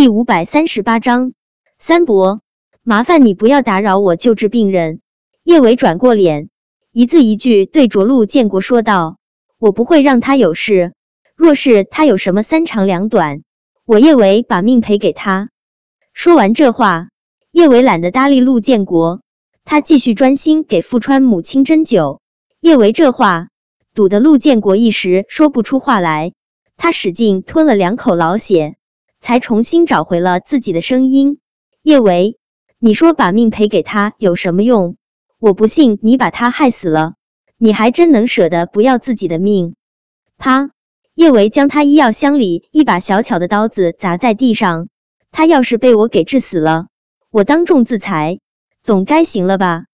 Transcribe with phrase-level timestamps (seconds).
[0.00, 1.34] 第五百三十八章，
[1.78, 2.40] 三伯，
[2.82, 5.02] 麻烦你不要打扰我救治病人。
[5.42, 6.48] 叶伟转过脸，
[6.90, 9.18] 一字一句对着陆建国说道
[9.60, 10.94] ：“我不会让他有事。
[11.36, 13.42] 若是他有什么三长两短，
[13.84, 15.50] 我叶伟把命赔给他。”
[16.14, 17.08] 说完这话，
[17.52, 19.20] 叶伟懒得搭理陆建国，
[19.66, 22.20] 他继续专心给富川母亲针灸。
[22.60, 23.48] 叶维这话
[23.94, 26.32] 堵得陆建国一时说不出话来，
[26.78, 28.76] 他使劲吞了两口老血。
[29.20, 31.38] 才重新找回了自己的声音。
[31.82, 32.38] 叶维，
[32.78, 34.96] 你说把命赔给他有什么用？
[35.38, 37.14] 我不信你把他害死了，
[37.56, 39.74] 你还真能舍得不要自己的命？
[40.36, 40.70] 啪！
[41.14, 44.88] 叶维将他医药箱里一把小巧的刀子砸在地上。
[45.30, 46.86] 他要是被我给治死了，
[47.30, 48.40] 我当众自裁，
[48.82, 49.84] 总该行了吧？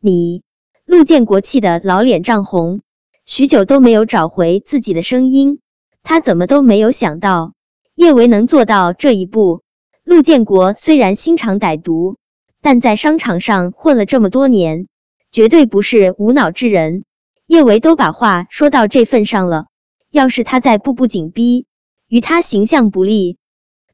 [0.00, 0.42] 你，
[0.84, 2.80] 陆建国气得老脸涨红，
[3.24, 5.60] 许久都没有找回自己的声音。
[6.02, 7.52] 他怎么都没有想到。
[7.94, 9.60] 叶维能做到这一步，
[10.02, 12.16] 陆建国虽然心肠歹毒，
[12.62, 14.86] 但在商场上混了这么多年，
[15.30, 17.04] 绝对不是无脑之人。
[17.46, 19.66] 叶维都把话说到这份上了，
[20.10, 21.66] 要是他再步步紧逼，
[22.08, 23.36] 于他形象不利，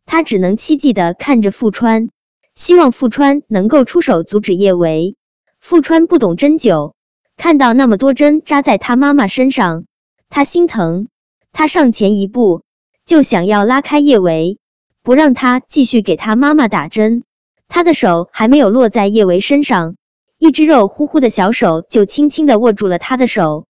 [0.07, 2.09] 他只能凄寂的看着富川，
[2.55, 5.17] 希望富川能够出手阻止叶维。
[5.59, 6.93] 富川不懂针灸，
[7.37, 9.87] 看到那么多针扎在他妈妈身上，
[10.29, 11.09] 他心疼，
[11.51, 12.63] 他上前一步。
[13.09, 14.59] 就想要拉开叶维，
[15.03, 17.23] 不让他继续给他妈妈打针。
[17.67, 19.97] 他的手还没有落在叶维身上，
[20.37, 23.67] 一只肉乎乎的小手就轻轻的握住了他的手。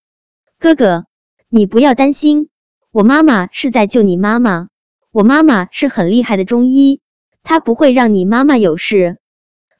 [0.58, 1.04] 哥哥，
[1.48, 2.48] 你不要担心，
[2.90, 4.66] 我妈妈是在救你妈妈。
[5.12, 7.00] 我妈妈是很厉害的中医，
[7.44, 9.18] 她不会让你妈妈有事。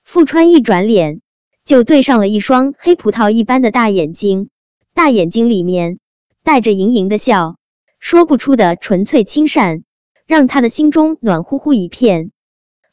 [0.05, 1.21] 富川一转脸，
[1.65, 4.51] 就对上了一双黑葡萄一般的大眼睛，
[4.95, 5.99] 大眼睛里面
[6.45, 7.58] 带着盈盈的笑。
[7.99, 9.83] 说不出的纯粹亲善，
[10.27, 12.31] 让他的心中暖乎乎一片。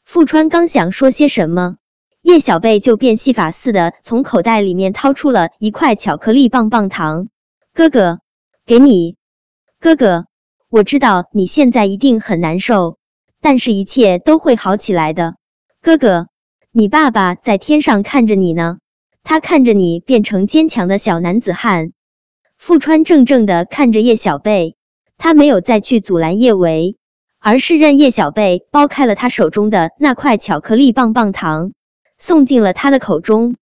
[0.04, 1.76] 富川刚想说些什么，
[2.22, 7.28] 叶小贝就变戏法似的从口袋里面掏出了一块巧克力棒棒糖。
[7.72, 8.20] 哥哥，
[8.66, 9.16] 给你。
[9.78, 10.26] 哥哥，
[10.68, 12.98] 我知道你现在一定很难受，
[13.40, 15.36] 但是一切都会好起来的。
[15.80, 16.26] 哥哥，
[16.72, 18.78] 你爸爸在天上看着你呢，
[19.22, 21.92] 他看着你变成坚强的小男子汉。
[22.58, 24.76] 富川怔怔的看着叶小贝。
[25.18, 26.96] 他没有再去阻拦叶维，
[27.38, 31.72] 而是任叶小贝剥开了他手中的那块巧克力棒棒糖，
[32.18, 33.56] 送进了他的口中。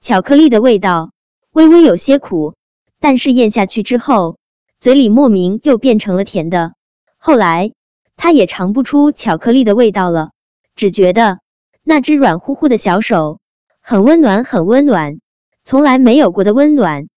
[0.00, 1.12] 巧克力的味道
[1.52, 2.54] 微微有些苦，
[3.00, 4.38] 但是咽下去之后，
[4.78, 6.74] 嘴里莫名又变成了甜的。
[7.16, 7.72] 后来
[8.16, 10.30] 他也尝不出巧克力的味道了，
[10.76, 11.40] 只觉得
[11.82, 13.40] 那只软乎乎的小手
[13.80, 15.18] 很温暖，很温暖，
[15.64, 17.08] 从来没有过的温暖。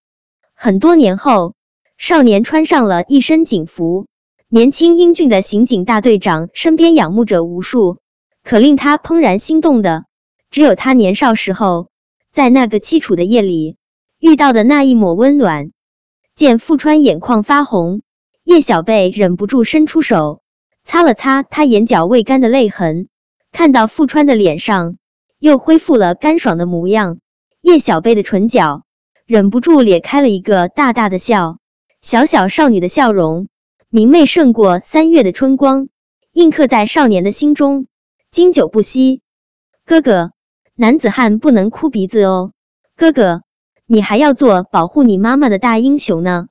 [0.55, 1.56] 很多年后。
[1.97, 4.06] 少年穿上了一身警服，
[4.47, 7.97] 年轻英俊的刑警大队长身边仰慕者无数。
[8.44, 10.06] 可令他怦然心动的，
[10.52, 11.90] 只有他年少时候
[12.31, 13.78] 在那个凄楚的夜里
[14.19, 15.72] 遇到的那一抹温暖。
[16.35, 18.02] 见富川眼眶发红，
[18.44, 20.41] 叶小贝忍不住伸出手
[20.84, 23.08] 擦了擦他眼角未干的泪痕。
[23.52, 24.97] 看到富川的脸上
[25.40, 27.18] 又恢复了干爽的模样，
[27.59, 28.84] 叶小贝的唇角
[29.25, 31.58] 忍不住咧开了一个大大的笑。
[32.07, 33.50] 小小少女的笑容，
[33.90, 35.90] 明媚胜过三月的春光，
[36.31, 37.88] 印刻在少年的心中，
[38.31, 39.19] 经久不息。
[39.85, 40.31] 哥哥，
[40.73, 42.53] 男子汉不能哭鼻子哦。
[42.96, 43.41] 哥哥，
[43.85, 46.47] 你还要做保护你妈妈的大英雄呢。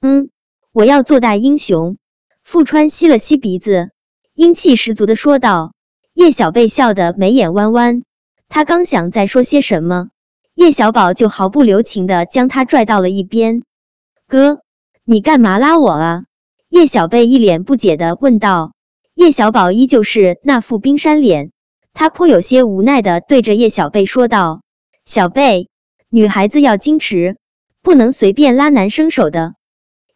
[0.00, 0.30] 嗯，
[0.70, 1.96] 我要做大英雄。
[2.44, 3.90] 富川吸了吸鼻子，
[4.32, 5.72] 英气十足的说道。
[6.12, 8.04] 叶小贝笑得眉眼弯弯，
[8.48, 10.10] 他刚想再说些什么，
[10.54, 13.64] 叶小宝就毫不留情的将他拽到了一边。
[14.28, 14.60] 哥。
[15.06, 16.24] 你干嘛拉我啊？
[16.70, 18.72] 叶小贝一脸不解的问道。
[19.14, 21.52] 叶小宝依旧是那副冰山脸，
[21.92, 24.62] 他颇有些无奈的对着叶小贝说道
[25.04, 25.68] ：“小贝，
[26.08, 27.36] 女孩子要矜持，
[27.82, 29.56] 不能随便拉男生手的。”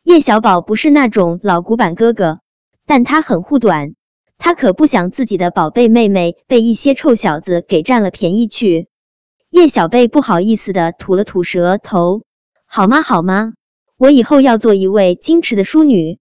[0.04, 2.40] 叶小宝不是那种老古板哥哥，
[2.86, 3.92] 但他很护短，
[4.38, 8.88] 他可不想自己的宝贝妹妹被一些臭小子给占了便宜去。
[9.50, 12.22] 叶小贝不好意思的吐了吐舌头
[12.64, 13.02] ：“好吗？
[13.02, 13.52] 好吗？”
[13.98, 16.18] 我以后要做一位矜持的淑女。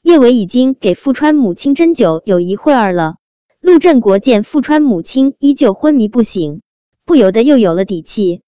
[0.00, 3.16] 叶伟已经给富川母亲针灸有一会儿了。
[3.60, 6.62] 陆振国见富川母亲依旧昏迷不醒，
[7.04, 8.40] 不由得又有了底气。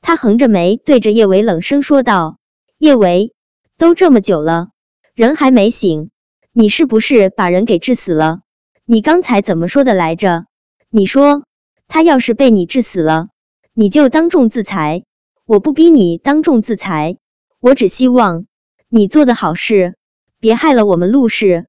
[0.00, 2.38] 他横着眉对着叶伟冷声说道
[2.78, 3.34] ：“叶伟，
[3.76, 4.68] 都这么久了，
[5.14, 6.08] 人还没醒，
[6.52, 8.40] 你是不是把人给治死了？
[8.86, 10.46] 你刚才怎么说的来着？
[10.88, 11.44] 你说
[11.86, 13.28] 他要是被你治死了，
[13.74, 15.04] 你就当众自裁。
[15.44, 17.18] 我不逼你当众自裁。”
[17.66, 18.46] 我只希望
[18.88, 19.96] 你做的好事，
[20.38, 21.66] 别害了我们陆氏。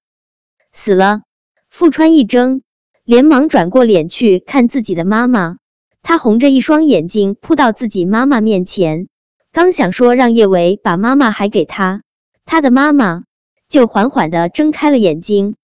[0.72, 1.24] 死了，
[1.72, 2.62] 富川一怔，
[3.04, 5.58] 连忙转过脸去看自己的妈妈。
[6.04, 9.08] 他红着一双眼睛扑到自己妈妈面前，
[9.52, 12.04] 刚想说让叶维把妈妈还给他，
[12.46, 13.24] 他的妈妈
[13.68, 15.56] 就缓缓的睁开了眼睛，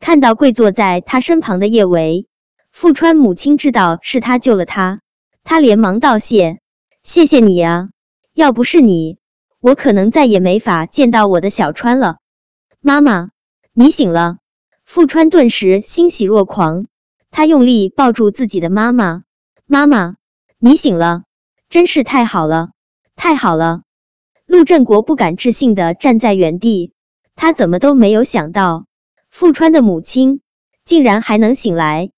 [0.00, 2.26] 看到跪坐在他身旁的叶维，
[2.72, 5.02] 富川母亲知道是他救了他，
[5.44, 6.60] 他连忙道谢
[7.04, 7.90] ：“谢谢你啊，
[8.32, 9.18] 要不是你，
[9.60, 12.18] 我可能再也没法见到我的小川了。”
[12.80, 13.30] 妈妈，
[13.72, 14.38] 你醒了。
[14.84, 16.86] 富川顿时欣喜若狂，
[17.32, 19.24] 他用力抱住自己的妈妈。
[19.66, 20.14] 妈妈，
[20.58, 21.24] 你醒了，
[21.68, 22.70] 真是太好了，
[23.16, 23.82] 太好了！
[24.46, 26.92] 陆振国不敢置信的站在原地，
[27.34, 28.86] 他怎么都没有想到，
[29.28, 30.40] 富川的母亲
[30.84, 32.10] 竟然还能醒来，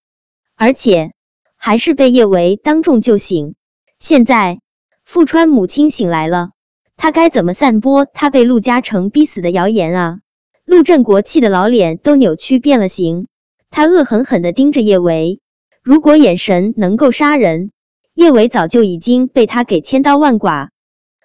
[0.54, 1.12] 而且
[1.56, 3.54] 还是被叶维当众救醒。
[3.98, 4.60] 现在
[5.04, 6.50] 富川母亲醒来了，
[6.98, 10.18] 他该怎么散播他被陆嘉诚逼死的谣言啊？
[10.64, 13.28] 陆振国气的老脸都扭曲变了形，
[13.70, 15.40] 他恶狠狠的盯着叶维。
[15.80, 17.70] 如果眼神能够杀人，
[18.14, 20.70] 叶维早就已经被他给千刀万剐。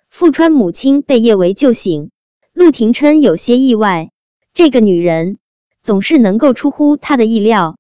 [0.10, 2.12] 富川母亲被叶维救醒，
[2.54, 4.12] 陆廷琛有些意外。
[4.54, 5.40] 这个女人
[5.82, 7.78] 总是能够出乎他的意料。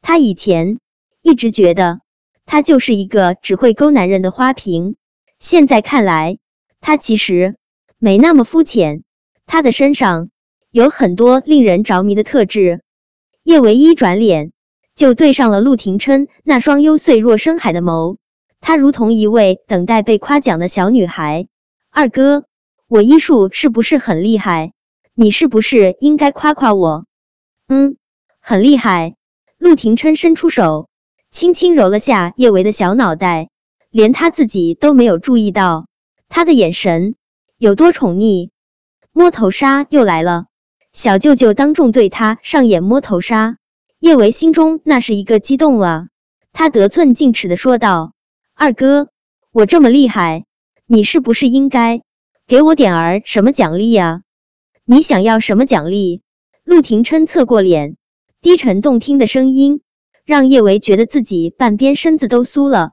[0.00, 0.78] 他以前
[1.20, 2.00] 一直觉得
[2.46, 4.96] 她就是一个只会勾男人的花瓶，
[5.38, 6.38] 现在看来，
[6.86, 7.56] 她其实
[7.98, 9.02] 没那么肤浅。
[9.44, 10.30] 她的身上。
[10.70, 12.82] 有很多令人着迷的特质。
[13.42, 14.52] 叶唯一转脸
[14.94, 18.18] 就对上了陆廷琛那双幽邃若深海的眸，
[18.60, 21.48] 他如同一位等待被夸奖的小女孩。
[21.90, 22.44] 二哥，
[22.88, 24.74] 我医术是不是很厉害？
[25.14, 27.06] 你是不是应该夸夸我？
[27.68, 27.96] 嗯，
[28.40, 29.16] 很厉害。
[29.56, 30.90] 陆廷琛伸出手，
[31.30, 33.48] 轻轻揉了下叶维的小脑袋，
[33.88, 35.86] 连他自己都没有注意到
[36.28, 37.14] 他的眼神
[37.58, 38.50] 有多宠溺。
[39.12, 40.46] 摸头杀又来了。
[40.92, 43.58] 小舅舅当众对他上演摸头杀，
[43.98, 46.08] 叶维心中那是一个激动啊！
[46.52, 48.14] 他得寸进尺的说道
[48.56, 49.08] ：“二哥，
[49.52, 50.46] 我这么厉害，
[50.86, 52.02] 你是不是应该
[52.46, 54.22] 给我点儿什么奖励呀？
[54.86, 56.22] 你想要什么奖励？”
[56.64, 57.96] 陆廷琛侧过脸，
[58.40, 59.82] 低沉动听的声音
[60.24, 62.92] 让叶维觉得自己半边身子都酥了。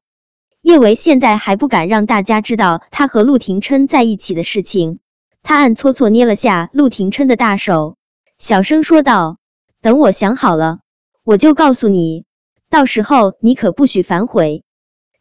[0.64, 5.00] 叶维现在还不敢让大家知道他和陆廷琛在一起的事情。
[5.42, 7.98] 他暗搓搓捏了下陆廷琛的大手，
[8.38, 9.40] 小声说道
[9.84, 10.80] ：“等我想好了，
[11.26, 12.24] 我就告诉你。
[12.70, 14.64] 到时候你可不许反悔，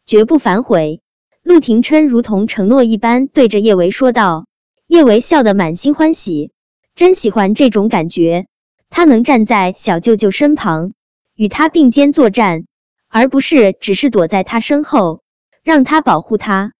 [0.05, 1.01] 绝不反悔。”
[1.43, 4.45] 陆廷琛如同承诺一般对着叶维说道。
[4.87, 6.51] 叶维笑得满心欢喜，
[6.95, 8.47] 真喜欢这种感觉。
[8.89, 10.93] 他能站在小舅舅身旁，
[11.35, 12.65] 与他并肩作战，
[13.09, 15.22] 而不是只是躲在他身后，
[15.63, 16.73] 让他保护他。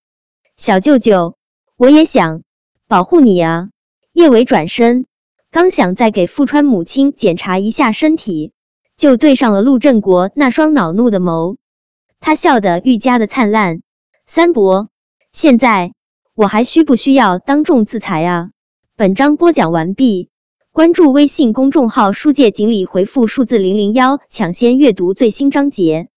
[0.58, 1.36] 小舅舅，
[1.78, 2.44] 我也想。
[2.88, 3.70] 保护你啊！
[4.12, 5.08] 叶伟转身，
[5.50, 8.52] 刚想再给富川母亲检查一下身体，
[8.98, 11.56] 就对上了陆振国那双恼怒的眸。
[12.20, 13.82] 他笑得愈加的灿烂。
[14.28, 14.90] 三伯，
[15.32, 15.94] 现在
[16.36, 18.52] 我还需不需要当众自裁啊？
[18.96, 20.30] 本章播讲完毕，
[20.72, 26.10] 关注微信公众号“书界锦鲤”，回复数字零零幺，抢先阅读最新章节。